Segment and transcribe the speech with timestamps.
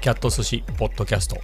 [0.00, 1.38] キャット寿司ポッドキャスト。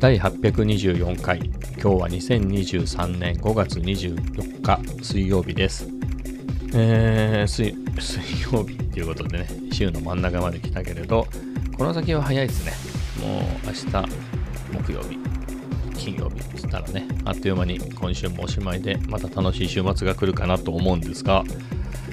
[0.00, 1.40] 第824回。
[1.40, 5.86] 今日は2023年5月24日水曜日です。
[6.74, 8.18] えー、水水
[8.50, 11.26] 曜日っていうことでね週の真ん中まで来たけれど
[11.76, 12.72] この先は早いですね。
[13.20, 14.08] もう明日
[14.86, 15.18] 木曜日
[15.98, 21.44] 金曜日っつったらねあっという間に今週もおしまいでまた楽しい週末が来るかなと思うんですが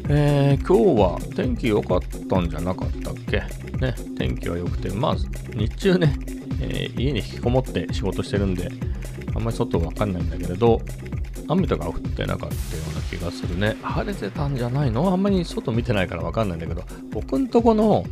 [0.10, 3.44] えー、今日は天気良かったんじゃなかったっけ？
[3.78, 5.16] ね、天気は良くて、まあ、
[5.56, 6.16] 日中ね、
[6.60, 8.70] えー、家に引きこもって仕事してるんで、
[9.36, 10.82] あんまり外わかんないんだけれど、
[11.48, 13.78] 雨とか降ってなかったような気がするね。
[13.82, 15.12] 晴れてたんじゃないの？
[15.12, 18.04] あんまり外見てないからわかんないんだけど、僕んとこの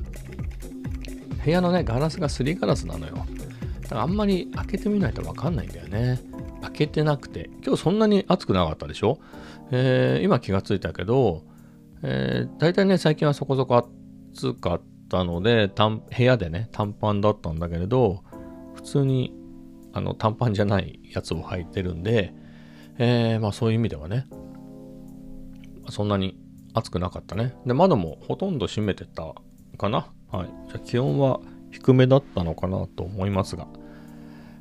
[1.43, 3.25] 部屋のね、ガラスがすりガラスなのよ。
[3.81, 6.19] だからあんまり開けてみないとわかんないんだよね。
[6.61, 7.49] 開けてなくて。
[7.65, 9.19] 今日そんなに暑くなかったでしょ？
[9.71, 11.43] えー、今気がついたけど、
[12.03, 13.89] えー、大体ね、最近はそこそこ
[14.33, 18.23] 暑かったので、部屋でね、短パンだったんだけれど、
[18.75, 19.33] 普通に
[19.93, 22.33] あの短パンじゃないやつを履いてるんで、
[22.97, 24.27] えー、まあそういう意味ではね、
[25.89, 26.37] そんなに
[26.73, 27.55] 暑くなかったね。
[27.65, 29.33] で、窓もほとんど閉めてた
[29.77, 30.11] かな。
[30.31, 30.49] はい。
[30.69, 31.39] じゃ気温は
[31.71, 33.67] 低めだったのかなと思いますが、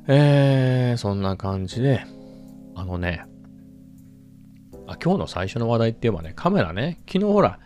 [0.07, 2.03] えー、そんな感じで、
[2.75, 3.25] あのね、
[4.89, 7.59] あ今日の最初の話題って言えばね、カメラね、昨日ほら、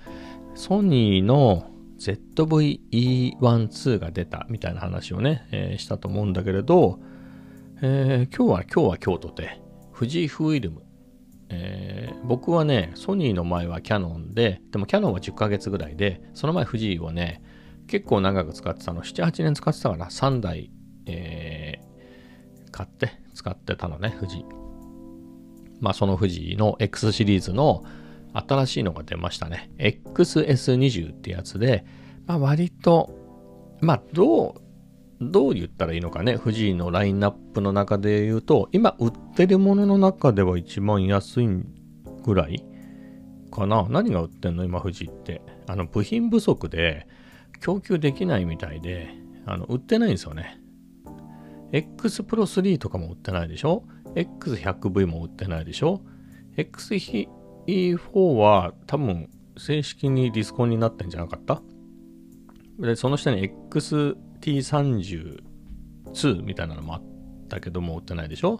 [0.55, 6.99] ソニーの ZV-E12 が出たみたいな話をね、えー、したと思うんだけれど、
[7.81, 9.61] えー、今日は今日は京都で、
[9.97, 10.81] 富士フィルム、
[11.47, 17.41] えー、僕はね、ソニーの前はキヤノンで、でもキヤノンは10ヶ月ぐらいで、その前富士をね、
[17.87, 20.71] 結構長く使ってたの、7、8年使ってたから、3台、
[21.05, 21.79] え、
[22.71, 24.43] 買って使ってたのね、富士。
[25.83, 27.83] まあ、その富士の X シリーズの
[28.33, 29.69] 新しいのが出ましたね。
[29.79, 31.83] XS20 ってやつで、
[32.25, 33.11] まあ、割と、
[33.81, 34.61] まあ、どう、
[35.19, 36.39] どう言ったらいいのかね。
[36.39, 41.49] 富士のラインナップの中で言うと、今売ってるものの中では一番安い
[42.23, 42.63] ぐらい
[43.51, 43.85] かな。
[43.89, 44.63] 何が売ってんの？
[44.63, 45.41] 今富士って。
[45.67, 47.07] あの、部品不足で
[47.59, 49.09] 供給できないみたいで、
[49.45, 50.61] あの、売ってないんですよね。
[51.73, 53.83] X Pro 3とかも売ってないでしょ？
[54.15, 56.01] X100V も売ってないでしょ
[56.57, 61.61] ?XE4 は多分正式にディスコンになってんじゃなかった？
[62.79, 65.41] で、その下に XT32
[66.43, 67.03] みたいなのもあっ
[67.49, 68.59] たけども売ってないでしょ？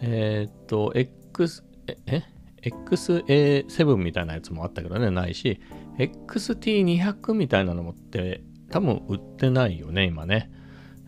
[0.00, 1.64] えー、っと、X、
[2.06, 2.22] え
[2.62, 5.60] XA7 みたいなやつもあったけどね、ないし、
[5.98, 10.50] XT200 みたいなのもって多分売ってないよね、今ね。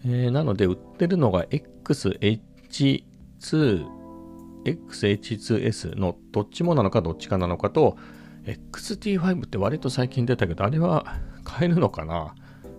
[0.05, 3.05] えー、なので売ってるのが XH
[3.41, 7.97] XH2S のどっちもなのかどっちかなのかと、
[8.45, 11.06] XT5 って割と最近出たけど、あれは
[11.45, 12.34] 買えるのかな？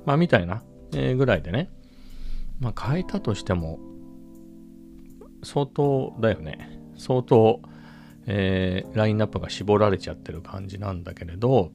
[0.06, 0.64] まあ、みたいな、
[0.94, 1.70] えー、ぐらいでね。
[2.60, 3.80] まあ、買えたとしても、
[5.44, 6.80] 相当だよね。
[6.98, 7.62] 相当、
[8.28, 11.72] えー、ラインナップが絞られちゃってる感じなんだけれど、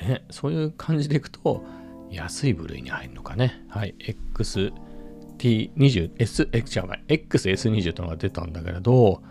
[0.00, 1.64] ね、そういう感じでいくと、
[2.10, 3.64] 安い部類に入るのかね。
[3.68, 3.94] はい。
[4.00, 4.72] X
[5.40, 9.22] T20、S、X、違う、XS20 というのが出たんだけれど、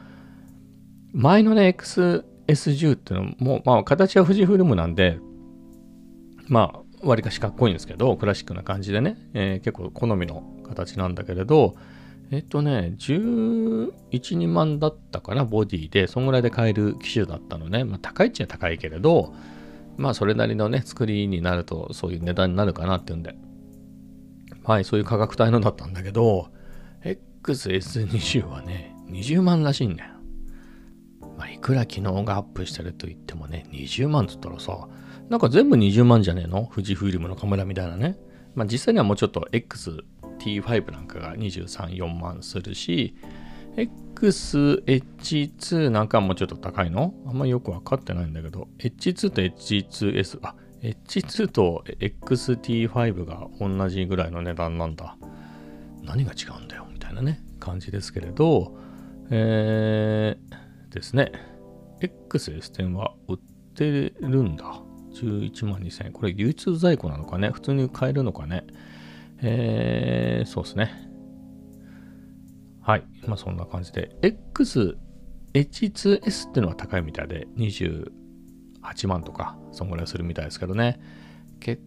[1.13, 5.19] 前のね、XS10 っていうのも、まあ、形は富士フイルムなんで、
[6.47, 11.75] まあ、割かしかっこいいんですけど、クラシックな感じでね、えー、結構好みの形なんだけれど、
[12.31, 17.83] えっとね、11、2万だったかな、ボディで、そんぐらいで買える機種だったのね。
[17.83, 19.33] まあ、高いっちゃ高いけれど、
[19.97, 23.35] まあ、それなりのね、作りになると、そういう値段になるかなっていうんで、
[24.63, 26.49] はい、そういう価格帯のだったんだけど、
[27.43, 30.11] XS20 はね、20万らしいんだよ。
[31.37, 34.87] まあ、いくら機能がアップしてると言ってもね、20万っつったらさ、
[35.29, 36.69] なんか全部20万じゃねえの？
[36.73, 38.17] 富士フイルムのカメラみたいなね。
[38.55, 43.15] まあ実際にはもうちょっと XT5 なんかが23、4万するし、
[43.77, 47.13] XH2 なんかもうちょっと高いの？
[47.25, 55.17] あんまよくわかってないんだけど、H2 と H2S、あ、H2 と XT5 が同じぐらいの値段なんだ。
[56.03, 58.77] 何が違うんだよみたいなね、感じですけれど、
[59.29, 61.31] えー、ですね。
[62.01, 63.37] XS10 は売っ
[63.75, 64.81] てるんだ。
[65.13, 66.13] 11万2000円。
[66.13, 67.49] これ流通在庫なのかね？
[67.49, 68.65] 普通に買えるのかね？
[69.41, 71.09] えー、そうですね。
[72.81, 73.03] はい。
[73.27, 74.15] まあそんな感じで。
[74.21, 74.97] X、
[75.53, 77.47] H2S っていうのは高いみたいで、
[78.89, 80.99] 8万とか、そんぐらいするみたいですけどね。
[81.59, 81.81] 結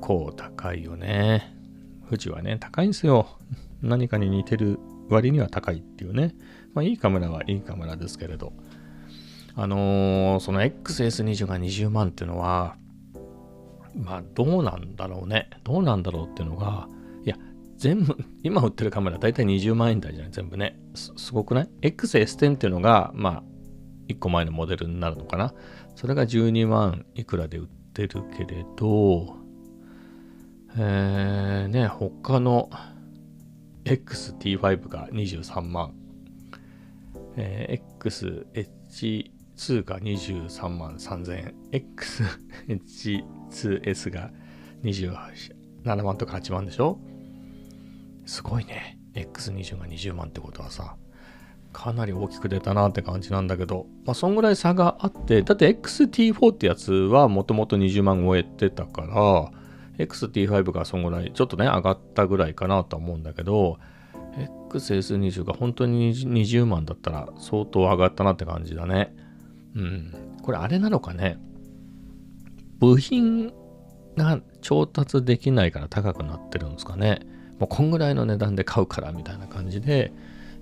[0.00, 1.54] 構高いよね。
[2.08, 3.26] 富士はね、高いんですよ。
[3.82, 6.34] 何かに似てる割には高いっていうね。
[6.74, 8.52] まあいいカメラはいいカメラですけれど。
[9.58, 12.76] あのー、その XS20 が20万っていうのは、
[13.94, 15.48] まあどうなんだろうね。
[15.64, 16.88] どうなんだろうっていうのが、
[17.24, 17.36] いや、
[17.78, 20.32] 全部、今売ってるカメラ大体20万円台じゃない？
[20.32, 20.78] 全部ね。
[20.94, 23.42] すすごくない ?XS10 っていうのが、まあ、
[24.08, 25.54] 1個前のモデルになるのかな。
[25.96, 29.34] それが12万いくらで売ってるけれど、
[30.76, 32.68] えー、ね、他の
[33.84, 35.94] XT5 が23万、
[37.36, 44.30] えー、XH2 が23万3000円、XH2S が
[44.84, 46.98] 27万とか8万でしょ？
[48.26, 48.98] すごいね。
[49.14, 50.98] X20 が20万ってことはさ、
[51.76, 63.78] かなり大きく出たなって感じなんだけど、まあ、そんぐらい差があって、だって XT4 ってやつはもともと20万超えてたから、XT5 がそんぐらい、ちょっとね、上がったぐらいかなとは思うんだけど、
[64.70, 69.14] XS20 が本当に20万だったら相当上がったなって感じだね。
[69.74, 70.14] うん。
[70.42, 71.38] これあれなのかね？
[72.78, 73.52] 部品
[74.16, 77.20] が調達できないから高くなってるんですかね？
[77.58, 80.12] もうこんぐらいの値段で買うからみたいな感じで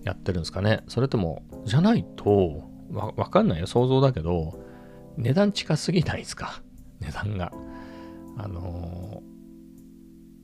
[0.05, 0.83] やってるんですかね。
[0.89, 3.67] それとも、じゃないと、わかんないよ。
[3.67, 4.61] 想像だけど、
[5.17, 6.63] 値段近すぎないですか？
[7.01, 7.53] 値段が。
[8.37, 9.23] あの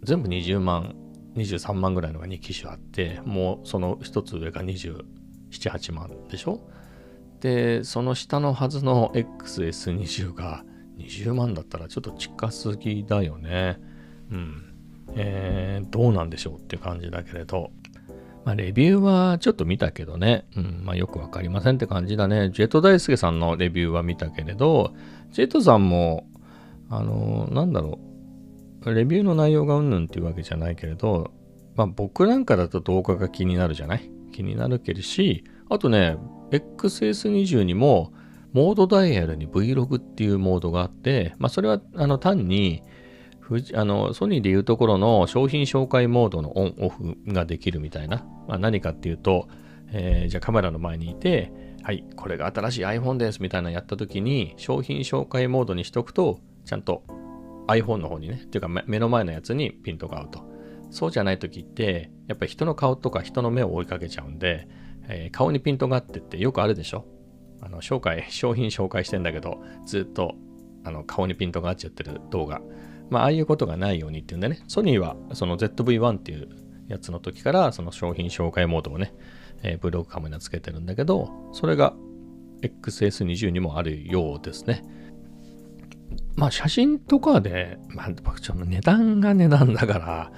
[0.03, 0.95] ー、全部20万、
[1.37, 5.05] 23万ぐらいのが2機種あって、もうその一つ上が27、
[5.51, 6.61] 8万でしょ？
[7.41, 10.65] で、その下のはずの XS20 が
[10.99, 13.79] 20万だったらちょっと近すぎだよね。
[14.31, 14.63] うん。
[15.17, 17.71] えー、どうなんでしょうっていう感じだけれど、
[18.45, 20.83] まあ、レビューはちょっと見たけどね、うん。
[20.85, 22.51] まあ、よくわかりませんって感じだね。
[22.51, 24.95] ジェット大輔さんのレビューは見たけれど、
[25.31, 26.27] ジェットさんも
[26.91, 28.01] あのー、なんだろ
[28.85, 31.31] う、レビューの内容がうんぬんっていうわけじゃないけれど、
[31.77, 34.11] まあ僕なんかだと動画が気になるじゃない？
[34.33, 36.17] 気になるけどし、あとね、
[36.51, 38.13] XS20 にも、
[38.53, 42.83] モードダイヤルに Vlog っていうモードがあって、まあそれはあの単に、
[43.75, 49.49] あのソニーでいうところの商品紹介モードのオンオフができるみたいな、まあ、何かっていうと、
[49.93, 51.53] えー、じゃあカメラの前にいて、
[51.83, 57.03] はい、これが新しい iPhone ですみたいなのやった時に商品紹介モードにしとくとちゃんと
[57.71, 60.51] iPhone の方にね、っていうか目の前のやつにピントが合うと。
[60.91, 64.69] そうじゃない時って、やっぱり人の顔とか人の目を追いかけちゃうんで、
[65.09, 67.07] えー、顔にピントがあってってよくあるでしょ
[67.61, 70.35] あの、紹介、商品紹介してんだけど、ずっと
[70.85, 72.61] あの顔にピントが合っちゃってる動画。
[73.11, 76.49] まあ、ああいうことがないようにっていうんでね、ソニーはその ZV-1 っていう
[76.89, 79.13] やつの時から、その商品紹介モードをね、
[79.63, 81.95] えー、ブログカメラつけてるんだけど、それが
[82.63, 84.83] XS20 にもあるようですね。
[86.37, 90.33] まあ写真とかで、まあ僕ちょっと値段が値段だから、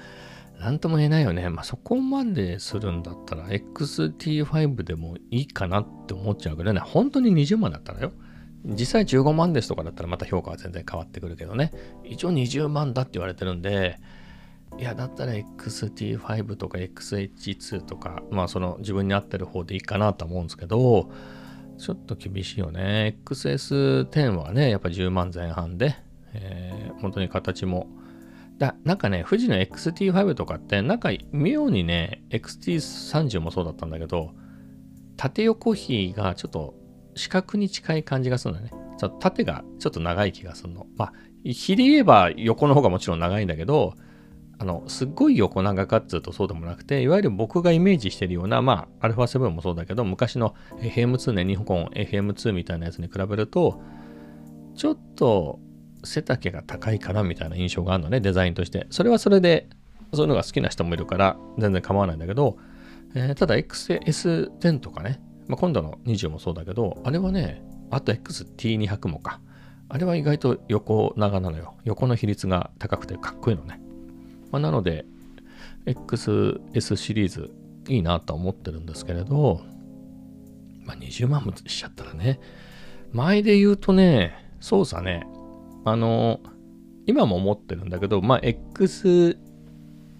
[0.59, 1.49] なんとも言えないよね。
[1.49, 8.11] まあそこまでするんだったら XT5 でもいいかなって思っちゃうけどね、本当に20万だったらよ。
[8.65, 11.71] 実際15万ですとかだったらまた評価は全然変わってくるけどね。
[12.03, 13.99] 一応20万だって言われてるんで、
[14.79, 21.11] いや、だったら XT5 とか XH2 とか、まあその自分に合ってる方でいいかなと思うんですけど、
[21.77, 23.17] ちょっと厳しいよね。
[23.25, 25.95] XS10 はね、やっぱ10万前半で、
[26.33, 27.87] えー、本当に形も。
[28.59, 34.31] だなんかね、富士の XT5 とかって、なんか妙にね、XT30 もそうだったんだけど、
[35.17, 36.75] 縦横比がちょっと
[37.15, 38.71] 四角に近い感じがするんだね。
[38.97, 40.87] ちょ縦がちょっと長い気がするの。
[40.95, 43.95] まあ、比で言えば横の方がもちろん長いんだけど、
[44.59, 53.81] あの、すっごい横長かっつうとそうでもなくて、いわゆる僕がイメージしてるような、まあ、α7 もそうだけど、昔の FM2 ね、日本 FM2 みたいなやつに比べると、
[54.75, 55.59] ちょっと
[56.03, 58.87] 背丈が高いかなみたいな印象があるのね、デザインとして。
[58.89, 59.67] それはそれで、
[60.13, 62.57] そういうのが好きな人もいるから、全然構わないんだけど、
[63.15, 69.39] えー、ただ XS10 とかね、まあ、今度の20もそうだけど、あれはね、あと XT200 もか。
[69.89, 71.75] あれは意外と横長なのよ。
[71.83, 73.79] 横の比率が高くてかっこいいのね。
[74.51, 75.05] まあ、なので、
[75.85, 77.51] XS シリーズ
[77.87, 79.61] いいなと思ってるんですけれど、
[80.85, 82.39] まあ、20万もしちゃったらね、
[83.11, 85.27] 前で言うとね、操作ね、
[85.85, 86.39] あの、
[87.05, 89.37] 今も思ってるんだけど、まあ、X、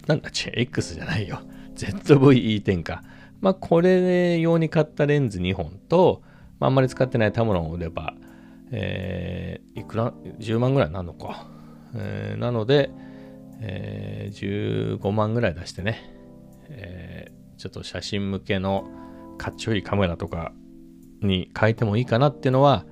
[0.06, 1.40] なんだっけ、X じゃないよ。
[1.74, 3.02] ZVE10 か。
[3.40, 6.22] まあ、これ用に買ったレンズ2本と、
[6.58, 8.14] まあ、あんまり使ってないタムロンを売れば、
[8.70, 11.46] えー、いくら、10万ぐらいなのか。
[11.94, 12.90] えー、なので、
[13.60, 16.00] えー、15万ぐらい出してね、
[16.68, 18.88] えー、ちょっと写真向けの
[19.38, 20.52] かっちょいいカメラとか
[21.20, 22.84] に変えてもいいかなっていうのは、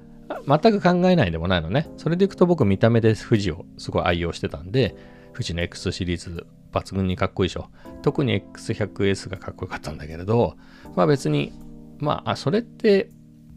[0.47, 1.91] 全く考えないでもないのね。
[1.97, 4.97] それでいくと僕見た目で富士をすごい愛用してたんで、
[5.33, 7.69] 富士の X シリーズ抜群にかっこいいでしょ。
[8.03, 10.57] 特に X100S がかっこよかったんだけれど、
[10.97, 11.53] まあ別に、
[11.99, 13.11] まあ、それって、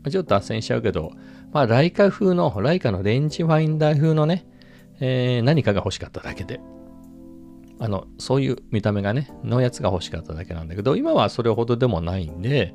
[0.09, 1.11] ちょっと脱線しちゃうけど、
[1.51, 4.45] まあライカ風の、ライカのレンジファインダー風のね、
[4.99, 6.59] えー、何かが欲しかっただけで。
[7.79, 12.73] あの、そういう見た目がね、のやつが欲しかっただけなんだけど、今はそれほどでもないんで、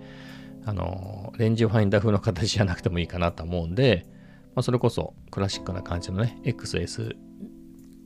[0.67, 4.07] あの、レンジファインダー風の形じゃなくてもいいかなと思うんで、
[4.55, 7.17] まあ、それこそクラシックな感じのね、XS、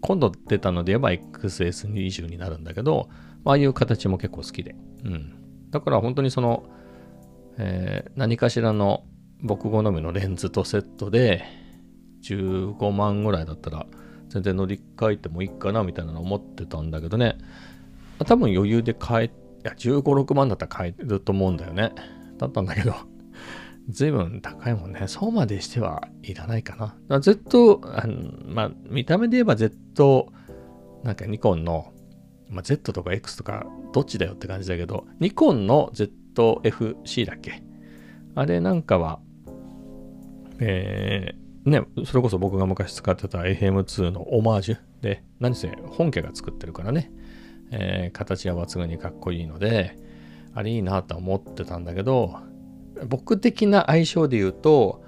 [0.03, 3.09] 今度出たので言えば XS20 になるんだけど、
[3.45, 4.75] ああいう形も結構好きで。
[5.05, 5.71] うん。
[5.71, 6.65] だから本当にその、
[7.59, 9.05] えー、何かしらの
[9.43, 11.45] 僕好みのレンズとセットで
[12.23, 13.87] 15万ぐらいだったら
[14.29, 17.39] 全然乗り換えてもいいかなみたいなの思ってたんだけどね。
[18.27, 19.31] 多分余裕で買え、い
[19.65, 21.93] や、15、6万だったら買えると思うんだよね。
[22.39, 22.95] だったんだけど、
[23.89, 25.07] 随分高いもんね。
[25.07, 26.97] そうまでしてはいらないかな。
[27.09, 30.33] だ Z、あのまあ、見た目で言えば Z、
[31.03, 31.93] なんかニコンの、
[32.49, 37.63] まあ、Z とか X とかどっちだよって感じだけど、ニコンの ZFC だっけ？
[38.35, 39.21] あれなんかは、
[40.59, 47.11] えー、ね、それこそ僕が昔使ってた FM2 のオマージュで、何せ本家が作ってるからね、
[47.71, 49.97] えー、形は抜群にかっこいいので、
[50.55, 52.37] あれいいなと思ってたんだけど、
[53.09, 55.03] 僕的な相性で言うと、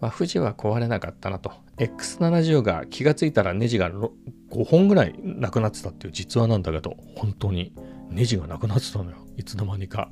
[0.00, 1.52] まあ、富士は壊れなかったなと。
[1.78, 7.72] X70 が気がついたらネジが5本ぐらいなくなってたっていう実話なんだけど、本当に
[8.10, 9.16] ネジがなくなってたのよ。
[9.36, 10.10] いつの間にか。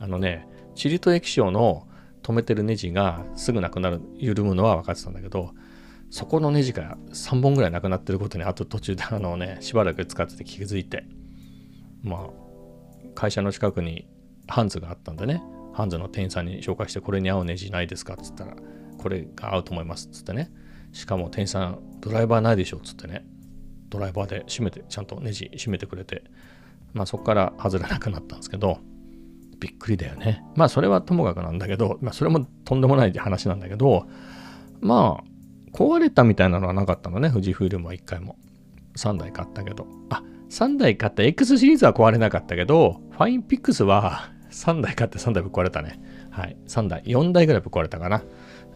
[0.00, 1.86] あのね、チリと液晶の
[2.22, 5.52] 止めてるネジがすぐなくなる、緩むのは分かってたんだけど、
[6.10, 11.04] そこのネジが3本ぐらいなくなってることに、あと途中であのね、しばらく使ってて気づいて、
[12.02, 12.30] まあ、
[13.14, 14.08] 会社の近くに
[14.48, 15.42] ハンズがあったんでね、
[15.72, 18.54] ハンズの店員さんに紹介して、これに合うネジないですかっつったら、
[18.98, 20.50] これが合うと思いますっつってね。
[20.94, 23.26] しかも店員さん、ドライバーないでしょっつってね。
[23.90, 26.22] ドライバーで閉めて、ちゃんとネジ閉めてくれて、
[26.92, 28.78] まあそこから外れなくなったんですけど、
[29.58, 30.44] びっくりだよね。
[30.54, 34.06] まあそれはともかくなんだけど、まあそれもとんでもない話なんだけど、
[34.80, 38.36] まあ壊れたみたいなのはなかったのね、富士フイルムは1回も。
[38.96, 39.88] 3台買ったけど。
[40.10, 46.00] あ、3台買った X シリーズは壊れなかったけど、ファインピックスは 3台買って3台ぶっ壊れたね。
[46.30, 46.56] はい。
[46.68, 48.22] 3台、4台ぐらいぶっ壊れたかな。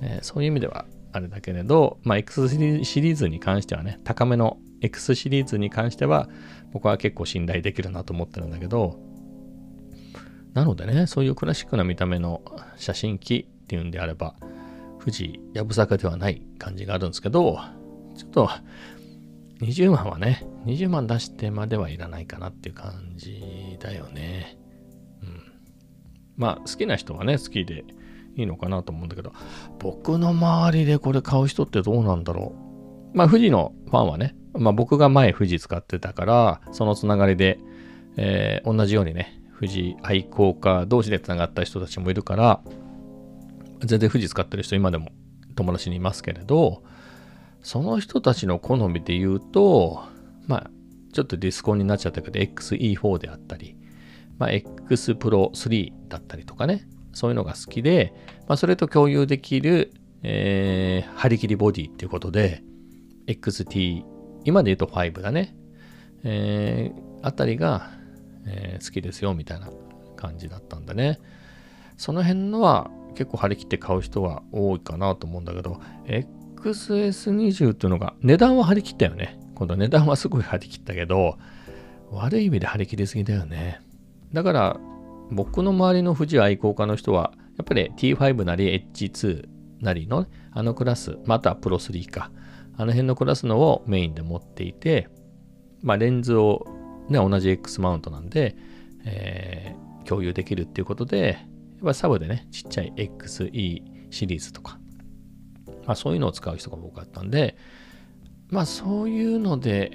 [0.01, 0.87] えー、そういう意味では
[1.19, 6.29] あれだけれど、まあ、X シリーズに関してはね、高めの X シリーズに関しては、
[6.73, 8.99] 僕は結構信頼できるなと思ってるんだけど、
[10.55, 12.43] なのでね、そういうクラシックな見た目の
[12.77, 14.37] 写真機っていうんであれば、
[15.01, 17.59] 富士やぶさかではない感じがあるんですけど、
[18.17, 18.51] ちょっと
[19.61, 24.57] 20万はね、20万出してまではいらないかなっていう感じだよね。
[25.23, 25.53] うん
[26.37, 27.85] まあ好きな人はね好きで
[28.39, 29.33] いいのかなと思うんだけど。
[29.79, 32.55] 僕の周りでこれ買う人ってどうなんだろ
[33.15, 33.17] う？
[33.17, 37.59] まあ富士のファンはねまあ僕が前富士使ってたからそのつながりで、
[38.17, 42.61] えー、同じようにね富士愛好家同士でつながった人たちもいるから
[43.81, 45.11] 全然富士使ってる人今でも
[45.55, 46.83] 友達にいますけれど
[47.63, 50.05] その人たちの好みで言うと
[50.47, 50.71] まあ
[51.13, 53.77] ちょっとディスコンになっちゃったけど XE4 であったり
[54.39, 56.87] まあ、X Pro 3だったりとかね、
[57.19, 58.15] そういうのが好きで、
[58.47, 62.63] まあ、それと共有できる、えー、張り切りボディっていうことで、
[63.27, 64.05] XT、
[64.45, 65.57] 今で言うと5だね、
[66.23, 67.91] えー、あたりが、
[68.47, 69.69] えー、好きですよみたいな
[70.15, 71.19] 感じだったんだね。
[71.97, 79.41] その辺のは結構張り切って買う人は多いかなと思うんだけど、XS20 っていうのが値段は張り切ったよね。
[79.57, 81.37] 今度値段はすごい張り切ったけど、
[82.13, 83.81] 悪い意味で張り切りすぎだよね。
[84.33, 84.81] だから
[85.31, 89.47] 僕の周りの富士愛好家の人はやっぱり T5 なり H2
[89.81, 92.31] なりのあのクラスまたプロ3か
[92.77, 95.09] あの辺のクラスのをメインで持っていて
[95.83, 96.67] まあレンズを
[97.09, 98.57] ね同じ X マウントなんで、
[99.05, 104.79] えー、共有できるっていうことでやっぱサブでねちっちゃい XE シリーズとか
[105.87, 107.57] まあそういうのを使う人が多かったんで
[108.49, 109.93] まあそういうので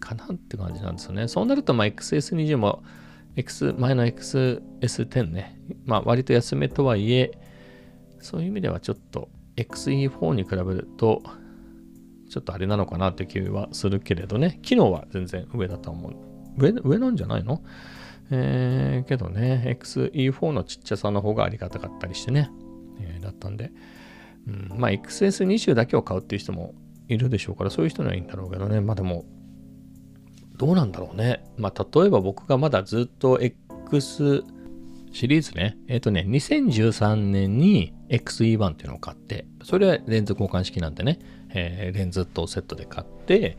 [0.00, 1.28] かなって感じなんですよね。
[1.28, 2.82] そうなるとまあ XS20 も
[3.36, 7.32] X、前の XS10 ね、まあ割と安めとはいえ、
[8.20, 11.22] そういう意味ではちょっと XE4 に比べると、
[12.30, 16.14] ちょっとあれなのかなって気はするけれどね、機能は全然上だと思う。
[16.58, 17.62] 上、上なんじゃないの？
[18.30, 22.50] えー、けどね、XE4 のちっちゃさの方がありがたかったりしてね、
[23.00, 23.72] えー、だったんで、
[24.46, 26.74] うん、まあ XS20 だけを買うっていう人も
[27.08, 29.24] いるでしょうから、そういう人にはいいんだろうけどね、まあでも、
[30.56, 31.44] どうなんだろうね。
[31.56, 34.44] まあ、例えば僕がまだずっと X
[35.12, 41.18] シリーズね、えっ、ー、とね、2013年に XE1 っていうのを買って、それはレンズ交換式なんでね、
[41.50, 43.58] えー、レンズとセットで買って、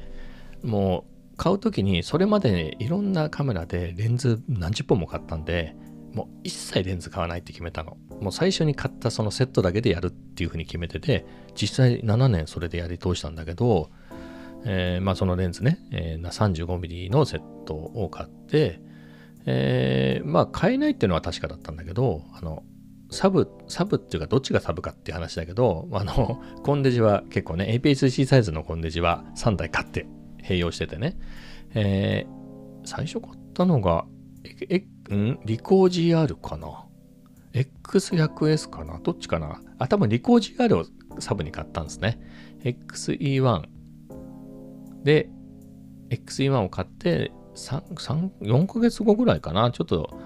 [0.64, 5.76] もう買う時にそれまで、ね、いろんなカメラでレンズ何十本も買ったんで、
[6.14, 7.98] もう一切レンズ買わないって決めたの。
[8.22, 13.90] もう最初に買ったそのセットだけでやるっていうふうに決めてて、実際7年それでやり通したんだけど、
[14.66, 18.82] えー、まあそのレンズね、えー、35mm のセットを買って、
[19.46, 22.64] えー、まあ買えないっていうのは確かだったんだけど、あの、
[23.12, 30.08] サブ、サブっていうかどっちがサブかっていう話だけど、あの、コンデジは結構ね、APS-C サイズのコンデジは3台買って
[30.44, 31.18] 併用しててね、
[31.76, 34.06] えー、最初買ったのが、
[34.70, 35.40] え、え、ん？
[35.46, 36.86] リコー GR かな
[37.54, 39.00] ?X100S かな？
[39.00, 39.62] どっちかな？
[39.78, 40.86] あ、多分リコー GR を
[41.20, 42.20] サブに買ったんですね。
[42.64, 43.64] XE1
[45.04, 45.30] で、
[46.10, 49.72] XE1 を買って、3、3、4ヶ月後ぐらいかな。
[49.72, 50.18] ちょっと、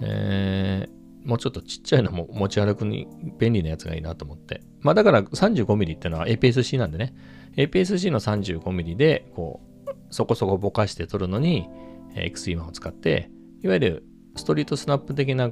[0.00, 3.08] えー、もうちょっとちっちゃいのも持ち歩くに
[3.38, 4.62] 便利なやつがいいなと思って。
[4.80, 7.14] まあだから 35mm っていうのは APS-C なんでね。
[7.56, 11.68] APS-C の 35mm で、こう、そこそこぼかして撮るのに、
[12.14, 13.30] XE1 を使って、
[13.62, 14.04] いわゆる
[14.36, 15.50] ストリートスナップ的な、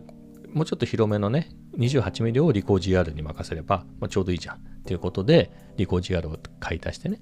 [0.52, 7.21] もうちょっと広めのね、28mm をリコー GR に任せれば、まあ、ちょうどいいじゃんっていうことで、リコー GR を買い足してね。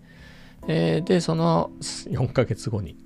[0.68, 2.96] えー、で、その4ヶ月後に、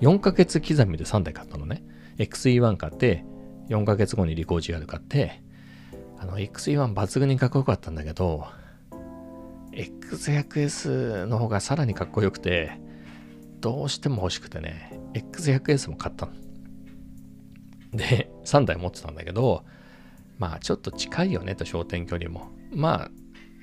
[0.00, 1.84] 4ヶ月刻みで3台買ったのね。
[2.18, 3.24] XE1 買って、
[3.68, 5.42] 4ヶ月後にリコー GR 買って、
[6.18, 8.46] あの、XE1 抜群にかっこよかったんだけど、
[9.72, 12.80] X100S の方がさらにかっこよくて、
[13.60, 16.32] どうしても欲しくてね、X100S も買ったの。
[17.92, 19.64] で、3台持ってたんだけど、
[20.38, 22.50] まあちょっと近いよねと焦点距離も。
[22.72, 23.10] まあ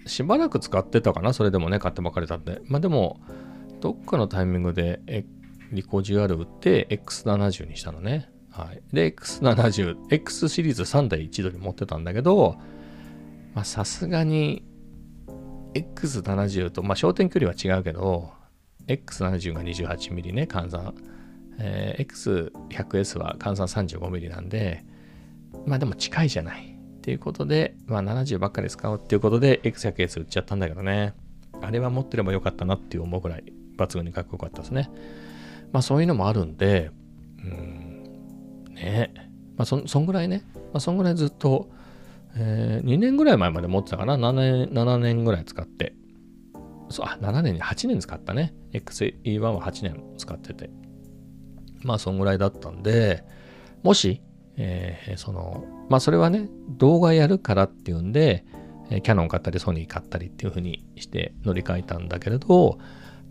[0.05, 2.61] しばらく使ってたかな、それでもね、買ってばかりたんで。
[2.65, 3.19] まあでも、
[3.79, 5.25] どっかのタイミングでえ
[5.71, 8.29] リコ GR 売って X70 にしたのね。
[8.51, 8.81] はい。
[8.93, 12.57] で、X70、X シリーズ3台一度に持ってたんだけど、
[13.53, 14.65] まあさすがに
[15.73, 18.31] X70 と、まあ焦点距離は違うけど、
[18.87, 20.95] X70 が 28mm ね、換算。
[21.59, 24.83] えー、X100S は換算 35mm なんで、
[25.65, 26.70] まあでも近いじゃない。
[27.01, 31.15] っていうことで、まあ70ばっかり使おうっていうことで X100S 売っちゃったんだけどね。
[31.61, 33.43] あれは持ってればよかったなっていう思うぐらい
[33.75, 34.91] 抜群にかっこよかったですね。
[35.71, 36.91] まあそういうのもあるんで、
[37.43, 39.11] うん、ね
[39.57, 41.71] まあそ、そんぐらいね、まあそんぐらいずっと、
[42.35, 44.15] えー、2年ぐらい前まで持ってたかな。
[44.15, 45.95] 7年、7年ぐらい使って。
[46.89, 48.53] そう、あ、7年に8年使ったね。
[48.73, 50.69] XE1 は8年使ってて。
[51.81, 53.23] まあそんぐらいだったんで、
[53.81, 54.21] もし、
[54.63, 58.45] えー、その、まあそれはね、動画やるからっていうんで、
[58.89, 62.77] キャノン買ったりソニー買ったりっていう風にして乗り換えたんだけれど、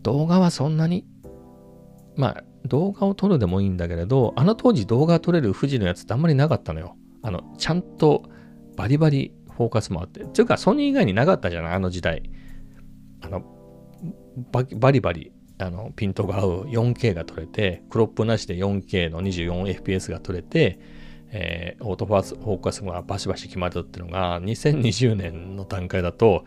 [0.03, 1.07] 動画はそんなに、
[2.17, 6.97] まあ動画を撮るでもいいんだけれど、あの当時動画撮れる富士のやつってあんまりなかったのよ。
[7.23, 8.25] あの、ちゃんと
[8.77, 10.23] バリバリフォーカスもあって。
[10.23, 11.73] っていうか、ソニー以外になかったじゃない？
[11.75, 12.23] あの時代。
[13.21, 13.45] あの、
[14.81, 20.79] バリバリあのピントが合う 4K が撮れて、クロップなしで 4K の 24fps が撮れて、
[21.33, 26.45] えー、オートファーカスがバシバシ決まるっていうのが2020年の段階だと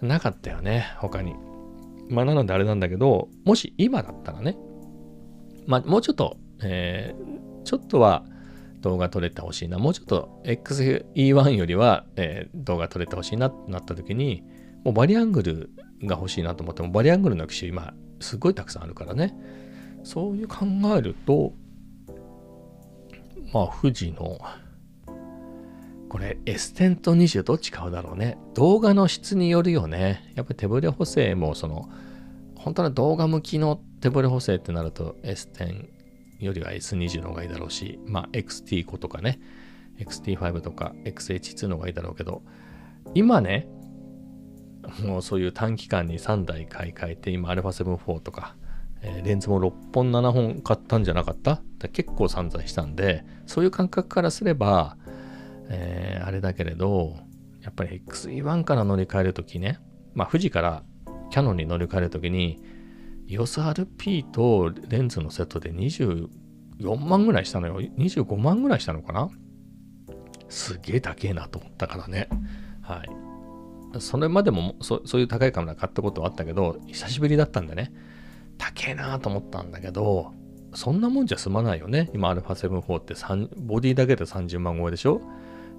[0.00, 1.34] なかったよね、他に。
[2.08, 4.56] まあなのであれなんだけど、もし今だったらね、
[5.66, 8.24] まあもうちょっと、えー、ちょっとは
[8.82, 9.78] 動画撮れてほしいな。
[9.78, 14.44] もうちょっと XE1 よりは、えー、動画撮れてほしいなってなった時に、
[14.84, 15.70] もうバリアングル
[16.02, 19.34] が欲しいなと思っても、バリアングルの機種今すっごいたくさんあるからね。
[20.02, 21.54] そういう考えると、
[23.54, 24.40] まあ、富士の、
[26.08, 28.36] これ、S テンと20どっち買うだろうね。
[28.54, 30.32] 動画の質によるよね。
[30.34, 31.88] やっぱり手ブレ補正も、その、
[32.56, 35.86] 本当の動画向きの手ブレ補正ってなると S10
[36.40, 39.38] よりは S20 の方がいいだろうし、まあ XT 子とかね、
[40.00, 42.42] XT5 とか XH2 の方がいいだろうけど、
[43.14, 43.68] 今ね、
[45.04, 48.56] もうそういう短期間に3台買い替えて、今 α7-4 とか、
[49.04, 51.62] え、レンズも6本7本買ったんじゃなかった？
[51.92, 54.96] 結構散財したんで、そういう感覚からすれば、
[55.68, 57.16] えー、あれだけれど、
[57.60, 59.78] やっぱり XE1 から乗り換えるときね、
[60.14, 60.82] まあ富士から
[61.30, 62.58] キャノンに乗り換えるときに、
[63.28, 66.28] EOSRP とレンズのセットで24
[66.98, 67.80] 万ぐらいしたのよ。
[67.80, 69.28] 25万ぐらいしたのかな？
[70.48, 72.28] すげえ高えなと思ったからね。
[72.82, 74.00] はい。
[74.00, 77.92] それまでもそそういう高いカメラ買ったことはあったけど、久しぶりだったんでね、
[78.58, 80.32] 高えなと思ったんだけど、
[80.74, 82.10] そんなもんじゃ済まないよね。
[82.14, 83.14] 今 α7-4 って
[83.56, 85.20] ボディだけで30万超えでしょ？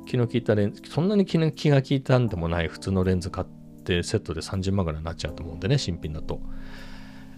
[0.05, 3.47] 気の利いたレンズ、そんなに気の気が利いたんでもない普通のレンズ買っ
[3.83, 6.39] てセットで30万ぐらいになっちゃうと思うんでね、新品だと。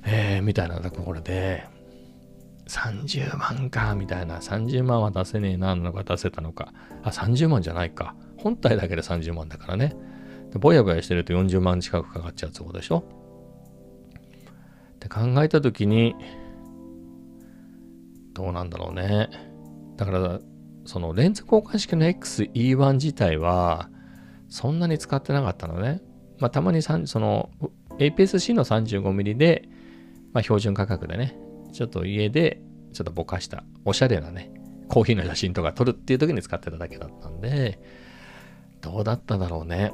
[0.06, 1.66] えー、みたいなところで、
[2.68, 4.40] 30万か、みたいな。
[4.40, 6.74] 30万は出せねえな、のか出せたのか。
[7.04, 8.16] あ、30万じゃないか。
[8.38, 9.96] 本体だけで30万だからね。
[10.60, 13.04] ぼやぼやしてると40万近くかかっちゃうってこでしょ？
[15.08, 16.16] って考えた時に、
[18.34, 19.30] どうなんだろうね。
[19.96, 20.40] だから、
[20.86, 23.90] そのレンズ交換式の XE1 自体は、
[24.50, 26.02] そんなに使ってなかったのね。
[26.40, 27.50] まあ、たまにその
[27.98, 29.68] APS-C の 35mm で、
[30.34, 31.38] まあ標準価格でね、
[31.74, 32.62] ちょっと家で
[32.94, 34.52] ちょっとぼかしたおしゃれなね、
[34.88, 37.80] コーヒーの写真とか撮るっていう時に使ってただけだったんで、
[38.82, 39.92] どうだっただろうね。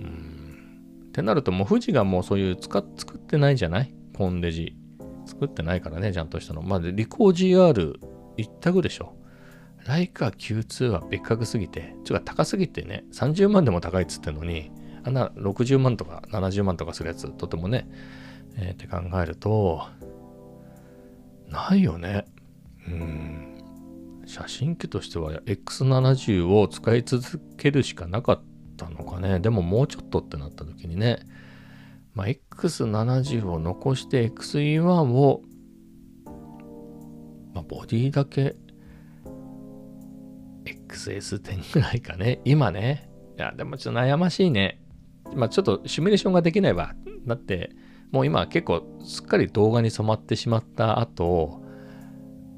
[0.00, 1.08] うん。
[1.08, 3.94] ってなるともう富士がもうそういう使作ってないじゃない？
[4.18, 4.76] コンデジ。
[5.26, 6.62] 作ってないからね、ちゃんとしたの。
[6.62, 7.98] まあ、リコー GR
[8.36, 9.14] 一択でしょ。
[9.86, 14.72] ライカ Q2 は別格すぎて、ちょっと高すぎてね、30万でも高いっつってんのに、
[15.04, 17.88] あんな60万とか70万とかするやつ、とてもね、
[18.56, 19.86] えー、って考えると、
[21.48, 22.26] ないよね。
[22.88, 23.58] うん。
[24.26, 28.42] 写真機としては X70 を使い続けるしかなかっ
[28.76, 29.38] たのかね。
[29.38, 31.20] でももうちょっとってなった時にね、
[32.18, 35.42] まあ、X70 を残して XE1 を、
[37.54, 38.56] まあ、ボディだけ
[40.64, 42.40] XS10 ぐらいかね。
[42.44, 43.08] 今ね。
[43.38, 44.82] いや、でもちょっと悩ましいね。
[45.32, 46.92] まあ、ちょっとシミュレーションができないわ。
[47.24, 47.70] だって、
[48.10, 51.62] もう今結構すっかり動画に染まってしまった後、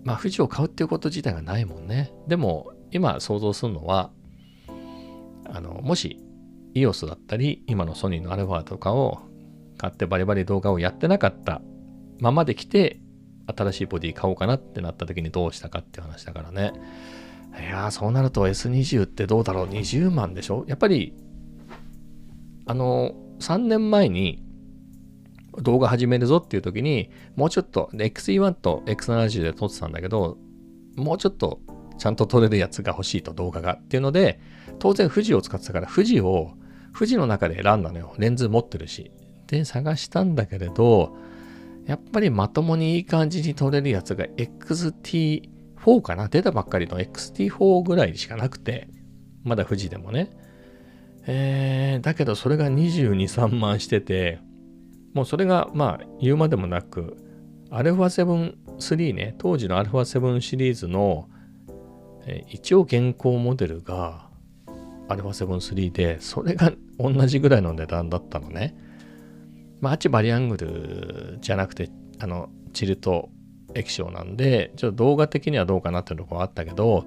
[0.05, 2.15] まあ富士を買うっていうこと自体がないもんね。
[2.29, 4.11] でも今想像するのは、
[5.45, 6.19] あの、もし
[6.75, 9.29] EOS だったり、今のソニーのアルファとかを
[9.81, 11.63] 買ってバリバリ動画をやってなかった
[12.19, 13.01] ままで来て、
[13.47, 16.73] 新しいボディ買おうかなってなった時にどうしたかっていう話だからね。
[17.59, 20.67] いやー、そうなると S20 ってどうだろう ?20 万でしょ？
[20.69, 21.15] やっぱり、
[22.67, 24.43] あの、3年前に
[25.63, 30.37] 動画始めるぞっていう時に、もうちょっと、XE1 と X70 で撮ってたんだけど、
[30.97, 31.61] もうちょっと
[31.97, 34.41] ちゃんと撮れるやつが欲しいと動画がっていうので、
[34.79, 36.53] 当然富士を使ってたから、富士を、
[36.93, 38.15] 富士の中で選んだのよ。
[38.19, 39.11] レンズ持ってるし。
[39.50, 41.16] で、探したんだけれど、
[41.86, 48.88] やっぱりまともにいい感じに撮れるやつが XT4 かな出たばっかりの XT4 ぐらいしかなくて、
[49.44, 50.32] まだ富士でもね。
[51.28, 54.40] えー、だけどそれが22、3万してて、
[55.14, 57.18] もうそれがまあ言うまでもなく
[57.72, 61.30] α7-3 ね当時の α7 シリーズの、
[62.28, 64.30] え一応現行モデルが
[65.08, 68.76] α7-3 でそれが同じぐらいの値段だったのね
[69.81, 73.31] まああっちバリアングルじゃなくてあのチルト
[73.75, 77.05] 液晶なんでちょっと動画的にはどうかなっていうとこはあったけど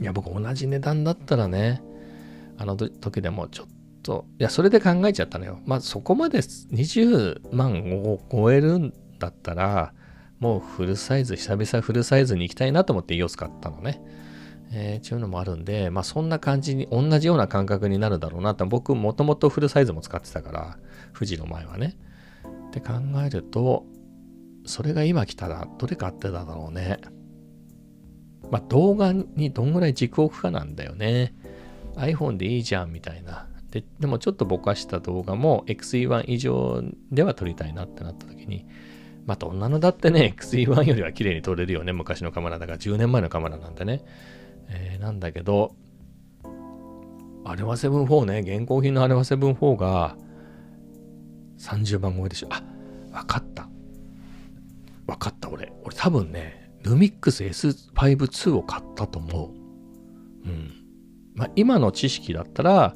[0.00, 1.82] いや僕同じ値段だったらね
[2.58, 3.66] あの時でもちょっ
[4.06, 5.58] と、いや、それで考えちゃったのよ。
[5.66, 9.92] まあ、そこまで20万を超えるんだったら、
[10.38, 14.00] もうフルサイズ、久々フルサイズに行きたいなと思って EOS 買ったのね。
[14.72, 20.78] えー、ちゅうのもあるんで、まあそんな感じに、同じような感覚になるだろうなと、僕もともとフルサイズも使ってたから、
[21.16, 21.96] 富士の前はね。
[22.68, 23.86] って考えると、
[24.66, 26.98] それが今来たら、どれ買ってただろうね。
[28.50, 31.34] まあ動画にどんぐらい軸を置くかなんだよね。
[31.96, 33.48] iPhone でいいじゃんみたいな。
[33.70, 38.66] ででもちょっとぼかした動画も XE1 以上では撮りたいなってなった時に、
[39.24, 41.92] まあどんなのだってね、XE1 よりは綺麗に撮れるよね。
[41.92, 44.04] 昔のカメラだから10年前のカメラなんでね。
[44.68, 45.74] えー、なんだけど、
[47.44, 50.16] アルファ7-4ね、現行品のアルファ7-4が
[51.58, 52.48] 30万超えでしょ。
[52.50, 52.62] あ、
[53.12, 53.68] わかった。
[55.06, 55.72] わかった、俺。
[55.84, 60.48] 俺多分ね、ルミックス S5-2 を買ったと思う。
[60.48, 60.72] うん。
[61.34, 62.94] まあ今の知識だったら、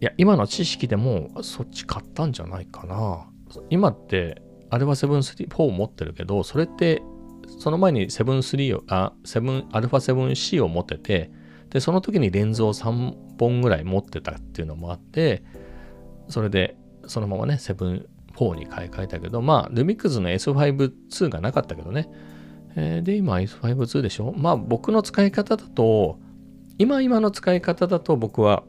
[0.00, 3.28] いや、今の知識でもそっち買ったんじゃないかな。
[3.70, 7.02] 今って α7-4 を持ってるけど、それって
[7.58, 11.30] その前に7-3を、あ、7、α7C を持ってて、
[11.70, 15.42] で、その時にレンズを3本ぐらい持ってたっていうのもあって、
[16.28, 16.76] それで
[17.06, 22.08] そのままね、7-4に買い替えたけど、まあ、ルミックスの S5-2 がなかったけどね。
[22.76, 24.34] えー、で、今 S5-2 でしょ？
[24.36, 26.18] まあ、僕の使い方だと、
[26.78, 28.62] 今今の使い方だと僕は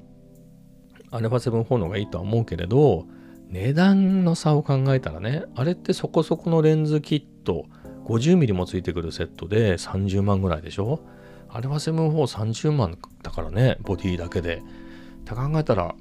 [1.12, 3.06] α7-4 の方がいいとは思うけれど、
[3.50, 7.66] 値段の差を考えたらね、あれってそこそこのレンズキット、
[8.06, 11.02] 50mm もついてくるセットで30万ぐらいでしょ
[11.50, 14.58] ?α7-430 万だからね、ボディだけで。
[15.22, 15.96] って考えたら、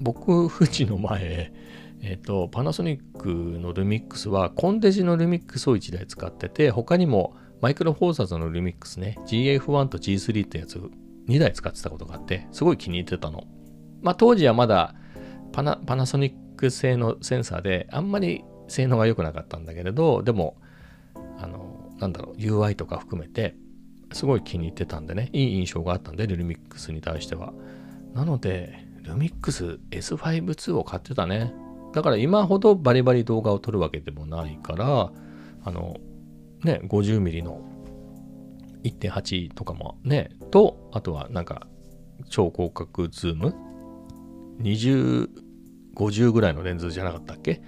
[0.00, 1.52] 僕、富士の前、
[2.00, 10.78] えっ、と、パナソニックのルミックスは、コンデジのルミックスを1台使ってて、他にもマイクロフォーサーズのルミックスね、GF1 と G3 ってやつ
[11.28, 13.44] 2台使ってたことがあって、すごい気に入ってたの。
[14.02, 14.94] まあ、当時はまだ
[15.52, 20.56] パナパナソニック製のセンサーであんまり性能が良くなかったんだけれどでも
[21.38, 23.54] あのなんだろう UI とか含めて
[24.12, 27.52] すごい気に入ってたんでねいい印象があったんでルミックスに対しては
[28.14, 31.52] なのでルミックス S5-2 を買ってたね。
[31.92, 35.10] だから今ほどバリバリ動画を撮るわけでもないから
[35.64, 35.96] あの
[36.62, 37.62] ね 50mm の
[38.84, 41.66] 1.8とかもねとあとはなんか
[42.28, 43.54] 超広角ズーム
[44.60, 45.28] ？20、
[45.94, 47.62] 50ぐらいのレンズじゃなかったっけ？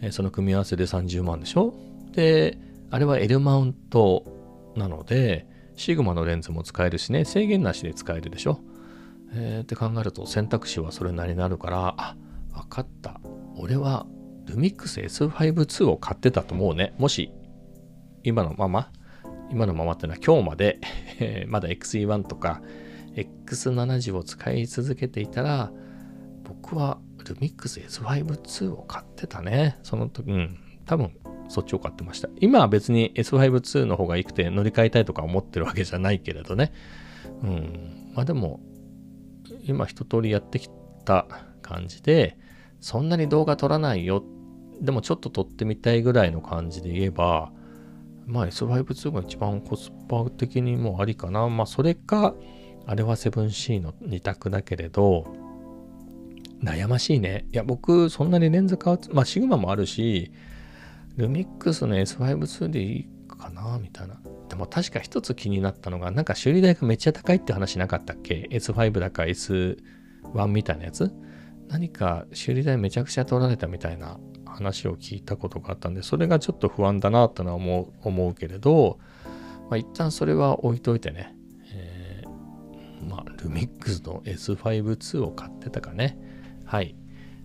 [0.00, 1.72] えその組み合わせで30万でしょ？
[2.12, 2.58] で、
[2.90, 4.24] あれは L マウント
[4.76, 8.60] なので、シグマのレンズも使えるしね、制限なしで使えるでしょ？
[9.34, 12.16] えーって考えると選択肢はそれなりになるから、あ、
[12.52, 13.20] わかった。
[13.56, 14.06] 俺は
[14.46, 16.94] ルミックス S5-2 を買ってたと思うね。
[16.98, 17.32] もし、
[18.24, 18.90] 今のまま、
[19.50, 20.78] 今のままってのは今日まで、
[21.18, 22.62] え まだ XE1 とか
[23.14, 25.72] X70 を使い続けていたら、
[26.44, 29.78] 僕はルミックス S5-2 を買ってたね。
[29.82, 31.12] その時、うん、多分
[31.48, 32.28] そっちを買ってました。
[32.40, 36.72] 今は別に S5-2 の方が良くて乗り換えたいとか思ってるわけじゃないけれどね。
[37.42, 38.12] うん。
[38.14, 38.60] まあでも、
[39.62, 40.68] 今一通りやってき
[41.04, 41.26] た
[41.62, 42.36] 感じで、
[42.80, 44.24] そんなに動画撮らないよ。
[44.80, 47.52] でもちょっと撮ってみたいぐらいの感じで言えば、
[48.26, 51.48] まあ S5-2 が一番コスパ的にもありかな。
[51.48, 52.34] まあそれか、
[52.86, 55.26] あれは 7C の2択だけれど、
[56.62, 57.46] 悩ましいね。
[57.52, 60.30] いや、僕、そんなにレンズ変わって、まあ、シグマもあるし、
[61.16, 63.08] ルミックスの S5-2 でいい
[63.42, 64.20] かな、みたいな。
[64.48, 69.76] でも確か一つ気になったのが、なんか修理代がめっちゃ高いって話なかったっけ ?S5 だか S1
[70.48, 71.12] みたいなやつ？
[71.68, 78.98] 何か修理代めちゃくちゃ取られたみたいな話を聞いたことがあったんで、それがちょっと不安だなってのは思う思うけれど、
[79.70, 81.34] まあ、一旦それは置いといてね、
[81.72, 86.18] えーまあ、ルミックスの S5-2 を買ってたかね。
[86.64, 86.94] はい。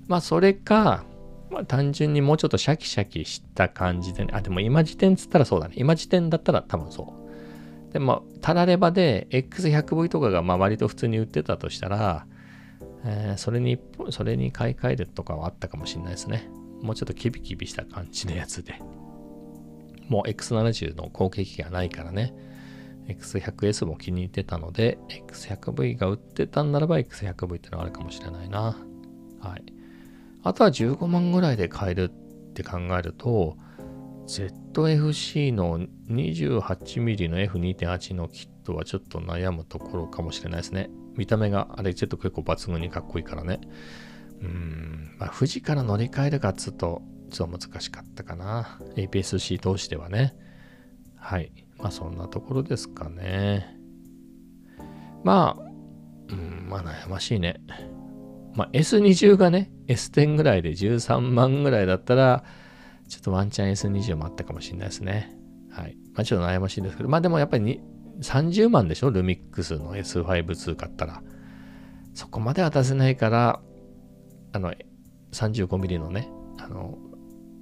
[0.08, 1.06] まあ、それか、
[1.50, 4.34] まあ、単純にもうちょっとシャキシャキした感じでね。
[4.34, 5.76] あ、でも今時点っつったらそうだね。
[5.78, 7.14] 今時点だったら多分そ
[7.90, 7.94] う。
[7.94, 12.26] で、まあ、たらればで X100V とかがまあ割と普通に売ってたとしたら、
[13.06, 13.80] えーそれに、
[14.10, 16.50] それに買い替えるとかはあったかもしれないですね。
[16.82, 18.82] もうちょっとキビキビした感じのやつで。
[20.10, 22.34] もう X70 の後継機がないからね。
[23.08, 28.78] X100S も気に入ってたので、X100V が売ってたんならば X100V ってのがあるかもしれないな。
[29.40, 29.77] はい。
[30.48, 33.58] あとは15万ぐらいで買えるって考えると、
[34.28, 35.80] ZFC の
[36.10, 40.90] 28mm の F2.8 のキットはちょっと悩むところかもしれないですね。
[41.16, 43.60] 見た目があれちょっと結構抜群にかっこいいからね。
[44.42, 48.80] うん、まあ富士から乗り換えるかっつうとちょっと難しかったかな。
[48.96, 50.34] APS-C 通してはね。
[51.18, 51.52] はい。
[51.78, 53.76] まあそんなところですかね。
[55.24, 55.62] まあ、
[56.30, 57.60] うん、まあ悩ましいね。
[58.58, 62.44] まあ S20 がね、S10 ぐらいで13万ぐらいだったら、
[63.08, 65.38] ちょっとワンチャン S20 もあったかもしれないですね。
[65.72, 65.96] はい。
[66.16, 67.82] まあちょっと悩ましいですけど、まあでもやっぱりに
[68.22, 69.12] 30万でしょ？
[69.12, 71.22] ルミックスの S5-2 買ったら。
[72.16, 73.62] そこまでは出せないから、
[74.54, 74.74] あの、
[75.34, 76.98] 35mm のね、あの、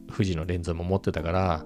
[0.09, 1.65] 富士のレンズも持ってたから、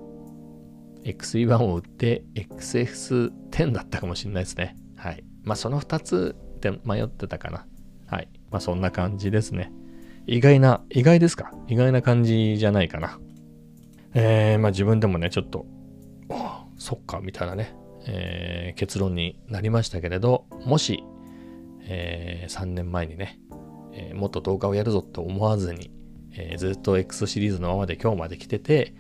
[1.04, 4.76] XE1 を売って XS10 だったかもしれないですね。
[4.98, 5.24] はい。
[5.44, 7.68] まあその2つで迷ってたかな。
[8.10, 8.28] はい。
[8.52, 9.72] まあそんな感じですね。
[10.26, 11.54] 意外な、意外ですか？
[11.68, 13.20] 意外な感じじゃないかな。
[14.14, 15.66] えー、まあ自分でもね、ちょっと、
[16.78, 17.76] そっか、みたいなね、
[18.08, 21.04] えー結論になりましたけれど、もし、
[21.84, 23.40] えー3年前にね、
[23.94, 25.92] えーもっと動画をやるぞと思わずに、
[26.34, 28.94] えーずっと X シリーズのままで今日まで来てて、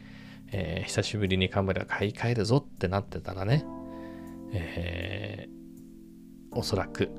[0.51, 3.65] えー久しぶりにカメラ買い替えるぞってなってたらね、
[4.53, 5.59] えー
[6.51, 7.11] おそらく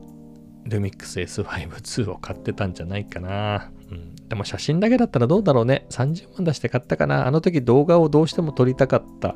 [0.64, 3.70] ルミックス S5-2 を買ってたんじゃないかな。
[3.90, 5.87] うん、でも写真だけだったらどうだろうね。
[5.90, 7.27] 30万出して買ったかな。
[7.27, 9.35] あの時動画をどうしても撮りたかった。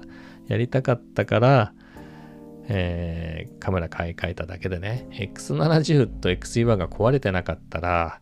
[0.49, 1.73] やりたかったから、
[2.69, 5.09] えーカメラ買い替えただけでね。
[5.13, 8.21] X70 と XE1 が壊れてなかったら、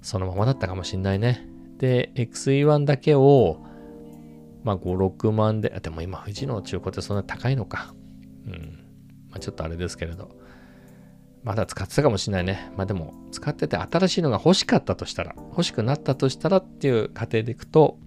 [0.00, 1.46] そのままだったかもしんないね。
[1.76, 3.60] で、XE1 だけを、
[4.64, 7.94] まあ5、6万で、あでも今富士の中古ってそんな高いのか。
[8.46, 8.78] うん。
[9.28, 10.30] まあちょっとあれですけれど。
[11.42, 12.70] まだ使ってたかもしれないね。
[12.76, 17.98] まあでも、使ってて新しいのが欲しかったとしたら、欲しくなったとしたらっていう過程でいくと、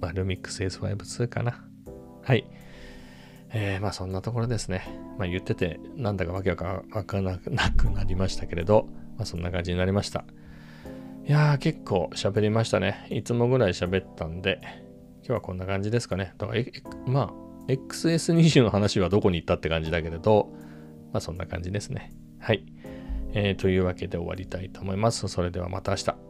[0.00, 1.64] まあ、ルミックス S5-2 かな。
[2.22, 2.46] はい。
[3.50, 4.86] えー、まあそんなところですね。
[5.18, 7.50] まあ言ってて、なんだかわけわかんなく
[7.90, 10.24] なりましたけれど、まあそんな感じになりました。
[11.26, 13.06] いやー、結構喋りましたね。
[13.10, 14.60] いつもぐらい喋ったんで、
[15.18, 16.34] 今日はこんな感じですかね。
[16.38, 16.62] だから、
[17.06, 20.52] まあ、XS20 の話はどこに行ったって感じだけれど、
[21.12, 22.12] まあそんな感じですね。
[22.38, 22.64] はい。
[23.34, 25.28] えーというわけで終わりたいと思います。
[25.28, 26.27] それではまた明日。